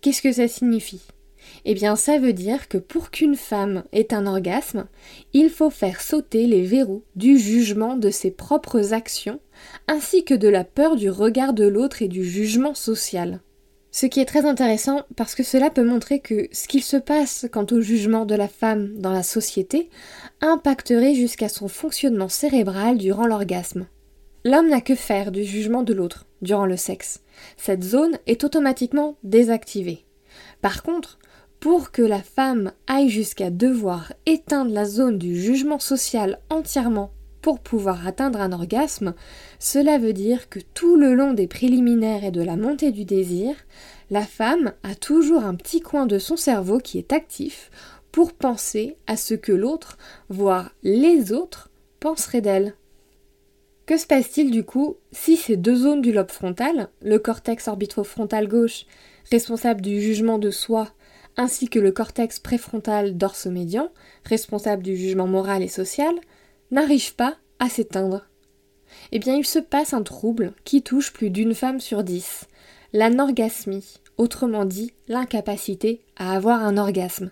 Qu'est-ce 0.00 0.22
que 0.22 0.32
ça 0.32 0.48
signifie? 0.48 1.02
Eh 1.64 1.74
bien 1.74 1.96
ça 1.96 2.18
veut 2.18 2.32
dire 2.32 2.68
que 2.68 2.78
pour 2.78 3.10
qu'une 3.10 3.36
femme 3.36 3.84
ait 3.92 4.14
un 4.14 4.26
orgasme, 4.26 4.86
il 5.32 5.50
faut 5.50 5.70
faire 5.70 6.00
sauter 6.00 6.46
les 6.46 6.62
verrous 6.62 7.04
du 7.16 7.38
jugement 7.38 7.96
de 7.96 8.10
ses 8.10 8.30
propres 8.30 8.92
actions, 8.92 9.40
ainsi 9.88 10.24
que 10.24 10.34
de 10.34 10.48
la 10.48 10.64
peur 10.64 10.96
du 10.96 11.10
regard 11.10 11.52
de 11.52 11.66
l'autre 11.66 12.02
et 12.02 12.08
du 12.08 12.24
jugement 12.24 12.74
social. 12.74 13.40
Ce 13.92 14.06
qui 14.06 14.20
est 14.20 14.26
très 14.26 14.46
intéressant 14.46 15.02
parce 15.16 15.34
que 15.34 15.42
cela 15.42 15.68
peut 15.68 15.84
montrer 15.84 16.20
que 16.20 16.48
ce 16.52 16.68
qu'il 16.68 16.82
se 16.82 16.96
passe 16.96 17.46
quant 17.50 17.66
au 17.72 17.80
jugement 17.80 18.24
de 18.24 18.36
la 18.36 18.46
femme 18.46 18.94
dans 18.98 19.12
la 19.12 19.24
société 19.24 19.90
impacterait 20.40 21.14
jusqu'à 21.14 21.48
son 21.48 21.66
fonctionnement 21.66 22.28
cérébral 22.28 22.98
durant 22.98 23.26
l'orgasme. 23.26 23.86
L'homme 24.44 24.68
n'a 24.68 24.80
que 24.80 24.94
faire 24.94 25.32
du 25.32 25.44
jugement 25.44 25.82
de 25.82 25.92
l'autre 25.92 26.26
durant 26.40 26.66
le 26.66 26.76
sexe. 26.76 27.20
Cette 27.56 27.82
zone 27.82 28.18
est 28.26 28.44
automatiquement 28.44 29.16
désactivée. 29.24 30.06
Par 30.62 30.82
contre, 30.82 31.18
pour 31.60 31.92
que 31.92 32.02
la 32.02 32.22
femme 32.22 32.72
aille 32.86 33.10
jusqu'à 33.10 33.50
devoir 33.50 34.14
éteindre 34.24 34.72
la 34.72 34.86
zone 34.86 35.18
du 35.18 35.38
jugement 35.38 35.78
social 35.78 36.40
entièrement 36.48 37.12
pour 37.42 37.60
pouvoir 37.60 38.06
atteindre 38.06 38.40
un 38.40 38.52
orgasme, 38.52 39.14
cela 39.58 39.98
veut 39.98 40.12
dire 40.12 40.48
que 40.48 40.58
tout 40.58 40.96
le 40.96 41.14
long 41.14 41.32
des 41.32 41.46
préliminaires 41.46 42.24
et 42.24 42.30
de 42.30 42.42
la 42.42 42.56
montée 42.56 42.92
du 42.92 43.04
désir, 43.04 43.54
la 44.10 44.22
femme 44.22 44.72
a 44.82 44.94
toujours 44.94 45.44
un 45.44 45.54
petit 45.54 45.80
coin 45.80 46.06
de 46.06 46.18
son 46.18 46.36
cerveau 46.36 46.78
qui 46.78 46.98
est 46.98 47.12
actif 47.12 47.70
pour 48.12 48.32
penser 48.32 48.96
à 49.06 49.16
ce 49.16 49.34
que 49.34 49.52
l'autre, 49.52 49.96
voire 50.28 50.72
les 50.82 51.32
autres, 51.32 51.70
penseraient 52.00 52.40
d'elle. 52.40 52.74
Que 53.86 53.96
se 53.96 54.06
passe-t-il 54.06 54.50
du 54.50 54.64
coup 54.64 54.96
si 55.12 55.36
ces 55.36 55.56
deux 55.56 55.76
zones 55.76 56.02
du 56.02 56.12
lobe 56.12 56.30
frontal, 56.30 56.88
le 57.02 57.18
cortex 57.18 57.68
orbitofrontal 57.68 58.48
gauche, 58.48 58.86
responsable 59.30 59.80
du 59.80 60.00
jugement 60.00 60.38
de 60.38 60.50
soi, 60.50 60.88
ainsi 61.40 61.70
que 61.70 61.78
le 61.78 61.90
cortex 61.90 62.38
préfrontal 62.38 63.16
dorsomédian, 63.16 63.90
responsable 64.26 64.82
du 64.82 64.94
jugement 64.94 65.26
moral 65.26 65.62
et 65.62 65.68
social, 65.68 66.14
n'arrivent 66.70 67.14
pas 67.14 67.36
à 67.58 67.70
s'éteindre 67.70 68.26
Eh 69.10 69.18
bien, 69.18 69.36
il 69.36 69.46
se 69.46 69.58
passe 69.58 69.94
un 69.94 70.02
trouble 70.02 70.52
qui 70.64 70.82
touche 70.82 71.14
plus 71.14 71.30
d'une 71.30 71.54
femme 71.54 71.80
sur 71.80 72.04
dix, 72.04 72.44
l'anorgasmie, 72.92 74.00
autrement 74.18 74.66
dit 74.66 74.92
l'incapacité 75.08 76.02
à 76.16 76.34
avoir 76.34 76.62
un 76.62 76.76
orgasme. 76.76 77.30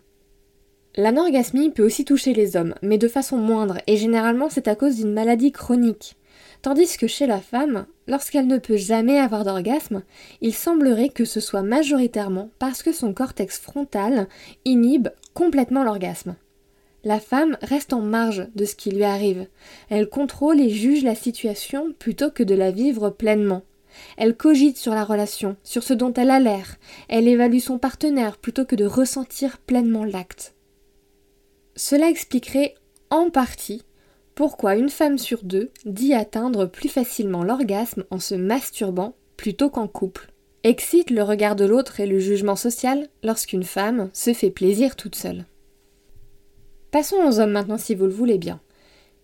L'anorgasmie 0.97 1.71
peut 1.71 1.85
aussi 1.85 2.07
toucher 2.07 2.33
les 2.33 2.57
hommes, 2.57 2.75
mais 2.81 2.97
de 2.97 3.09
façon 3.09 3.37
moindre, 3.37 3.77
et 3.87 3.99
généralement 3.99 4.49
c'est 4.49 4.69
à 4.69 4.75
cause 4.75 4.97
d'une 4.97 5.13
maladie 5.13 5.53
chronique. 5.53 6.17
Tandis 6.63 6.97
que 6.97 7.07
chez 7.07 7.27
la 7.27 7.41
femme, 7.41 7.87
lorsqu'elle 8.09 8.47
ne 8.47 8.59
peut 8.59 8.77
jamais 8.77 9.19
avoir 9.19 9.45
d'orgasme, 9.45 10.03
il 10.41 10.55
semblerait 10.55 11.09
que 11.09 11.25
ce 11.25 11.41
soit 11.41 11.63
majoritairement 11.63 12.51
parce 12.59 12.83
que 12.83 12.93
son 12.93 13.15
cortex 13.15 13.59
frontal 13.59 14.29
inhibe 14.65 15.09
complètement 15.35 15.85
l'orgasme. 15.85 16.35
La 17.05 17.21
femme 17.21 17.57
reste 17.63 17.93
en 17.93 18.01
marge 18.01 18.49
de 18.57 18.65
ce 18.65 18.75
qui 18.75 18.91
lui 18.91 19.05
arrive. 19.05 19.47
Elle 19.89 20.09
contrôle 20.09 20.61
et 20.61 20.69
juge 20.69 21.05
la 21.05 21.15
situation 21.15 21.93
plutôt 21.97 22.31
que 22.31 22.43
de 22.43 22.57
la 22.57 22.73
vivre 22.73 23.11
pleinement. 23.11 23.63
Elle 24.17 24.37
cogite 24.37 24.77
sur 24.77 24.95
la 24.95 25.05
relation, 25.05 25.57
sur 25.63 25.83
ce 25.83 25.95
dont 25.95 26.13
elle 26.13 26.31
a 26.31 26.41
l'air. 26.41 26.77
Elle 27.09 27.29
évalue 27.29 27.61
son 27.61 27.79
partenaire 27.79 28.37
plutôt 28.37 28.65
que 28.65 28.77
de 28.77 28.85
ressentir 28.85 29.59
pleinement 29.59 30.05
l'acte. 30.05 30.55
Cela 31.77 32.09
expliquerait 32.09 32.75
en 33.11 33.31
partie 33.31 33.85
pourquoi 34.39 34.77
une 34.77 34.89
femme 34.89 35.19
sur 35.19 35.43
deux 35.43 35.73
dit 35.85 36.15
atteindre 36.15 36.67
plus 36.67 36.89
facilement 36.89 37.43
l'orgasme 37.43 38.05
en 38.13 38.21
se 38.21 38.37
masturbant 38.37 39.17
plutôt 39.37 39.69
qu'en 39.69 39.89
couple? 39.89 40.31
Excite 40.63 41.11
le 41.11 41.25
regard 41.25 41.57
de 41.57 41.65
l'autre 41.65 41.99
et 41.99 42.07
le 42.07 42.21
jugement 42.21 42.55
social 42.55 43.09
lorsqu'une 43.25 43.65
femme 43.65 44.11
se 44.13 44.33
fait 44.33 44.53
plaisir 44.53 44.95
toute 44.95 45.17
seule. 45.17 45.45
Passons 46.93 47.17
aux 47.17 47.41
hommes 47.41 47.51
maintenant 47.51 47.79
si 47.79 47.97
vous 47.97 48.05
le 48.05 48.13
voulez 48.13 48.39
bien. 48.39 48.61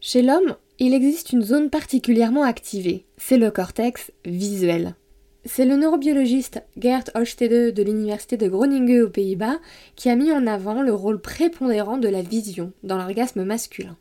Chez 0.00 0.20
l'homme, 0.20 0.56
il 0.80 0.92
existe 0.92 1.30
une 1.30 1.44
zone 1.44 1.70
particulièrement 1.70 2.42
activée, 2.42 3.04
c'est 3.16 3.38
le 3.38 3.52
cortex 3.52 4.10
visuel. 4.24 4.96
C'est 5.44 5.64
le 5.64 5.76
neurobiologiste 5.76 6.60
Gert 6.76 7.04
Holstede 7.14 7.72
de 7.72 7.82
l'université 7.84 8.36
de 8.36 8.48
Groningen 8.48 9.02
aux 9.02 9.10
Pays-Bas 9.10 9.60
qui 9.94 10.10
a 10.10 10.16
mis 10.16 10.32
en 10.32 10.48
avant 10.48 10.82
le 10.82 10.92
rôle 10.92 11.20
prépondérant 11.20 11.98
de 11.98 12.08
la 12.08 12.22
vision 12.22 12.72
dans 12.82 12.98
l'orgasme 12.98 13.44
masculin 13.44 13.96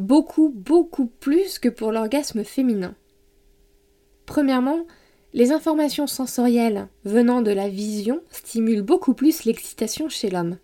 beaucoup, 0.00 0.50
beaucoup 0.54 1.06
plus 1.06 1.58
que 1.58 1.68
pour 1.68 1.92
l'orgasme 1.92 2.44
féminin. 2.44 2.94
Premièrement, 4.26 4.86
les 5.32 5.52
informations 5.52 6.06
sensorielles 6.06 6.88
venant 7.04 7.42
de 7.42 7.50
la 7.50 7.68
vision 7.68 8.20
stimulent 8.30 8.82
beaucoup 8.82 9.14
plus 9.14 9.44
l'excitation 9.44 10.08
chez 10.08 10.30
l'homme. 10.30 10.58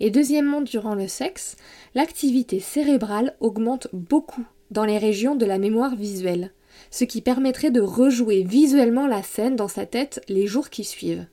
Et 0.00 0.10
deuxièmement, 0.10 0.60
durant 0.60 0.94
le 0.94 1.08
sexe, 1.08 1.56
l'activité 1.94 2.60
cérébrale 2.60 3.36
augmente 3.40 3.88
beaucoup 3.92 4.44
dans 4.70 4.84
les 4.84 4.98
régions 4.98 5.34
de 5.34 5.46
la 5.46 5.58
mémoire 5.58 5.96
visuelle, 5.96 6.52
ce 6.90 7.04
qui 7.04 7.20
permettrait 7.20 7.70
de 7.70 7.80
rejouer 7.80 8.42
visuellement 8.42 9.06
la 9.06 9.22
scène 9.22 9.56
dans 9.56 9.68
sa 9.68 9.86
tête 9.86 10.20
les 10.28 10.46
jours 10.46 10.70
qui 10.70 10.84
suivent. 10.84 11.26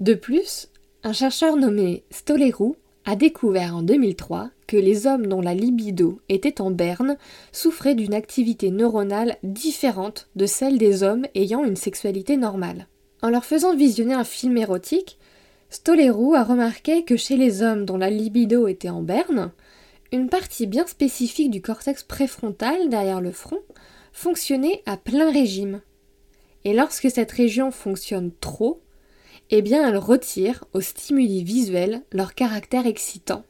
De 0.00 0.14
plus, 0.14 0.68
un 1.02 1.12
chercheur 1.12 1.56
nommé 1.56 2.04
Stolerou 2.10 2.76
a 3.10 3.16
découvert 3.16 3.74
en 3.74 3.82
2003 3.82 4.50
que 4.68 4.76
les 4.76 5.08
hommes 5.08 5.26
dont 5.26 5.40
la 5.40 5.52
libido 5.52 6.20
était 6.28 6.60
en 6.60 6.70
berne 6.70 7.16
souffraient 7.50 7.96
d'une 7.96 8.14
activité 8.14 8.70
neuronale 8.70 9.36
différente 9.42 10.28
de 10.36 10.46
celle 10.46 10.78
des 10.78 11.02
hommes 11.02 11.26
ayant 11.34 11.64
une 11.64 11.74
sexualité 11.74 12.36
normale. 12.36 12.86
En 13.20 13.28
leur 13.28 13.44
faisant 13.44 13.74
visionner 13.74 14.14
un 14.14 14.22
film 14.22 14.56
érotique, 14.56 15.18
Stolerou 15.70 16.36
a 16.36 16.44
remarqué 16.44 17.02
que 17.02 17.16
chez 17.16 17.36
les 17.36 17.62
hommes 17.62 17.84
dont 17.84 17.96
la 17.96 18.10
libido 18.10 18.68
était 18.68 18.90
en 18.90 19.02
berne, 19.02 19.50
une 20.12 20.28
partie 20.28 20.68
bien 20.68 20.86
spécifique 20.86 21.50
du 21.50 21.60
cortex 21.60 22.04
préfrontal 22.04 22.88
derrière 22.90 23.20
le 23.20 23.32
front 23.32 23.58
fonctionnait 24.12 24.84
à 24.86 24.96
plein 24.96 25.32
régime. 25.32 25.80
Et 26.62 26.74
lorsque 26.74 27.10
cette 27.10 27.32
région 27.32 27.72
fonctionne 27.72 28.30
trop, 28.40 28.80
eh 29.50 29.62
bien 29.62 29.88
elle 29.88 29.98
retire 29.98 30.64
aux 30.72 30.80
stimuli 30.80 31.42
visuels 31.42 32.02
leur 32.12 32.34
caractère 32.34 32.86
excitant, 32.86 33.44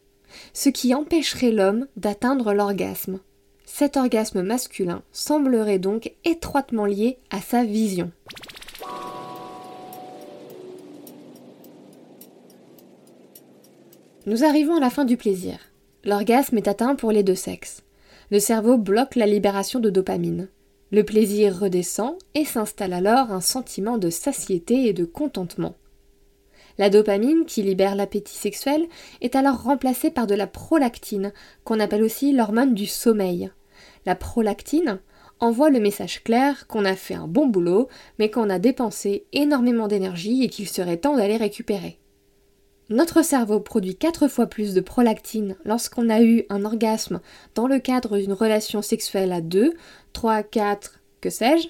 ce 0.52 0.68
qui 0.68 0.94
empêcherait 0.94 1.52
l'homme 1.52 1.86
d'atteindre 1.96 2.52
l'orgasme. 2.52 3.20
Cet 3.64 3.96
orgasme 3.96 4.42
masculin 4.42 5.02
semblerait 5.12 5.78
donc 5.78 6.12
étroitement 6.24 6.86
lié 6.86 7.18
à 7.30 7.40
sa 7.40 7.64
vision. 7.64 8.10
Nous 14.26 14.44
arrivons 14.44 14.76
à 14.76 14.80
la 14.80 14.90
fin 14.90 15.04
du 15.04 15.16
plaisir. 15.16 15.58
L'orgasme 16.04 16.56
est 16.56 16.68
atteint 16.68 16.94
pour 16.94 17.10
les 17.10 17.22
deux 17.22 17.34
sexes. 17.34 17.82
Le 18.30 18.38
cerveau 18.38 18.76
bloque 18.76 19.16
la 19.16 19.26
libération 19.26 19.80
de 19.80 19.90
dopamine. 19.90 20.48
Le 20.92 21.04
plaisir 21.04 21.58
redescend 21.58 22.16
et 22.34 22.44
s'installe 22.44 22.92
alors 22.92 23.32
un 23.32 23.40
sentiment 23.40 23.98
de 23.98 24.10
satiété 24.10 24.86
et 24.86 24.92
de 24.92 25.04
contentement. 25.04 25.74
La 26.78 26.90
dopamine, 26.90 27.44
qui 27.44 27.62
libère 27.62 27.94
l'appétit 27.94 28.36
sexuel, 28.36 28.86
est 29.20 29.36
alors 29.36 29.62
remplacée 29.62 30.10
par 30.10 30.26
de 30.26 30.34
la 30.34 30.46
prolactine, 30.46 31.32
qu'on 31.64 31.80
appelle 31.80 32.02
aussi 32.02 32.32
l'hormone 32.32 32.74
du 32.74 32.86
sommeil. 32.86 33.50
La 34.06 34.14
prolactine 34.14 35.00
envoie 35.40 35.70
le 35.70 35.80
message 35.80 36.22
clair 36.22 36.66
qu'on 36.66 36.84
a 36.84 36.96
fait 36.96 37.14
un 37.14 37.26
bon 37.26 37.46
boulot, 37.46 37.88
mais 38.18 38.30
qu'on 38.30 38.50
a 38.50 38.58
dépensé 38.58 39.24
énormément 39.32 39.88
d'énergie 39.88 40.44
et 40.44 40.48
qu'il 40.48 40.68
serait 40.68 40.98
temps 40.98 41.16
d'aller 41.16 41.36
récupérer. 41.36 41.98
Notre 42.90 43.22
cerveau 43.22 43.60
produit 43.60 43.94
4 43.94 44.26
fois 44.26 44.46
plus 44.46 44.74
de 44.74 44.80
prolactine 44.80 45.56
lorsqu'on 45.64 46.10
a 46.10 46.22
eu 46.22 46.44
un 46.50 46.64
orgasme 46.64 47.20
dans 47.54 47.68
le 47.68 47.78
cadre 47.78 48.18
d'une 48.18 48.32
relation 48.32 48.82
sexuelle 48.82 49.32
à 49.32 49.40
2, 49.40 49.74
3, 50.12 50.42
4, 50.42 51.00
que 51.20 51.30
sais-je, 51.30 51.68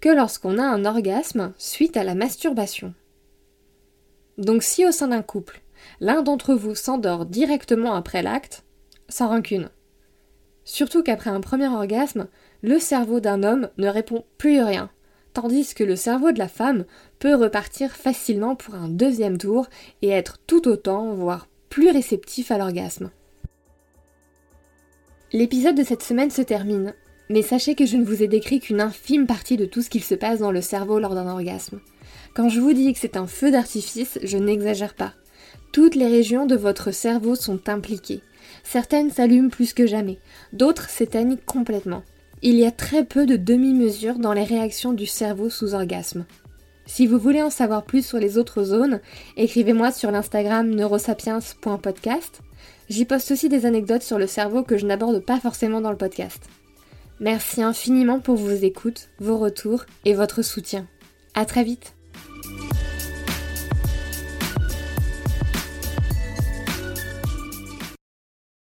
que 0.00 0.08
lorsqu'on 0.08 0.58
a 0.58 0.64
un 0.64 0.86
orgasme 0.86 1.52
suite 1.58 1.96
à 1.96 2.04
la 2.04 2.14
masturbation. 2.14 2.94
Donc 4.38 4.62
si 4.62 4.86
au 4.86 4.92
sein 4.92 5.08
d'un 5.08 5.22
couple, 5.22 5.62
l'un 6.00 6.22
d'entre 6.22 6.54
vous 6.54 6.74
s'endort 6.74 7.26
directement 7.26 7.94
après 7.94 8.22
l'acte, 8.22 8.64
sans 9.08 9.28
rancune. 9.28 9.70
Surtout 10.64 11.02
qu'après 11.02 11.30
un 11.30 11.40
premier 11.40 11.68
orgasme, 11.68 12.28
le 12.62 12.78
cerveau 12.78 13.20
d'un 13.20 13.42
homme 13.42 13.68
ne 13.76 13.88
répond 13.88 14.24
plus 14.38 14.62
rien 14.62 14.90
tandis 15.34 15.74
que 15.74 15.84
le 15.84 15.96
cerveau 15.96 16.32
de 16.32 16.38
la 16.38 16.48
femme 16.48 16.84
peut 17.18 17.34
repartir 17.34 17.90
facilement 17.90 18.56
pour 18.56 18.74
un 18.74 18.88
deuxième 18.88 19.36
tour 19.36 19.66
et 20.00 20.08
être 20.08 20.38
tout 20.46 20.66
autant, 20.68 21.12
voire 21.12 21.48
plus 21.68 21.90
réceptif 21.90 22.50
à 22.50 22.58
l'orgasme. 22.58 23.10
L'épisode 25.32 25.76
de 25.76 25.82
cette 25.82 26.04
semaine 26.04 26.30
se 26.30 26.42
termine, 26.42 26.94
mais 27.28 27.42
sachez 27.42 27.74
que 27.74 27.84
je 27.84 27.96
ne 27.96 28.04
vous 28.04 28.22
ai 28.22 28.28
décrit 28.28 28.60
qu'une 28.60 28.80
infime 28.80 29.26
partie 29.26 29.56
de 29.56 29.66
tout 29.66 29.82
ce 29.82 29.90
qu'il 29.90 30.04
se 30.04 30.14
passe 30.14 30.38
dans 30.38 30.52
le 30.52 30.60
cerveau 30.60 31.00
lors 31.00 31.14
d'un 31.14 31.28
orgasme. 31.28 31.80
Quand 32.34 32.48
je 32.48 32.60
vous 32.60 32.72
dis 32.72 32.92
que 32.92 32.98
c'est 32.98 33.16
un 33.16 33.26
feu 33.26 33.50
d'artifice, 33.50 34.18
je 34.22 34.38
n'exagère 34.38 34.94
pas. 34.94 35.12
Toutes 35.72 35.94
les 35.94 36.08
régions 36.08 36.46
de 36.46 36.56
votre 36.56 36.90
cerveau 36.90 37.34
sont 37.34 37.68
impliquées. 37.68 38.22
Certaines 38.62 39.10
s'allument 39.10 39.50
plus 39.50 39.72
que 39.72 39.86
jamais, 39.86 40.18
d'autres 40.52 40.88
s'éteignent 40.88 41.38
complètement 41.46 42.02
il 42.44 42.56
y 42.56 42.66
a 42.66 42.70
très 42.70 43.04
peu 43.04 43.24
de 43.24 43.36
demi-mesures 43.36 44.18
dans 44.18 44.34
les 44.34 44.44
réactions 44.44 44.92
du 44.92 45.06
cerveau 45.06 45.48
sous 45.48 45.72
orgasme. 45.72 46.26
Si 46.84 47.06
vous 47.06 47.18
voulez 47.18 47.40
en 47.40 47.48
savoir 47.48 47.84
plus 47.84 48.04
sur 48.04 48.18
les 48.18 48.36
autres 48.36 48.62
zones, 48.64 49.00
écrivez-moi 49.38 49.90
sur 49.90 50.10
l'Instagram 50.10 50.68
neurosapiens.podcast. 50.68 52.42
J'y 52.90 53.06
poste 53.06 53.30
aussi 53.30 53.48
des 53.48 53.64
anecdotes 53.64 54.02
sur 54.02 54.18
le 54.18 54.26
cerveau 54.26 54.62
que 54.62 54.76
je 54.76 54.84
n'aborde 54.84 55.24
pas 55.24 55.40
forcément 55.40 55.80
dans 55.80 55.90
le 55.90 55.96
podcast. 55.96 56.42
Merci 57.18 57.62
infiniment 57.62 58.20
pour 58.20 58.36
vos 58.36 58.50
écoutes, 58.50 59.08
vos 59.18 59.38
retours 59.38 59.86
et 60.04 60.12
votre 60.12 60.42
soutien. 60.42 60.86
À 61.34 61.46
très 61.46 61.64
vite! 61.64 61.94